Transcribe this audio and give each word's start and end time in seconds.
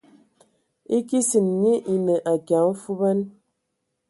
E 0.95 0.97
kesin 1.09 1.47
nyi 1.61 1.73
enə 1.93 2.15
akia 2.31 2.61
mfuban. 2.69 3.19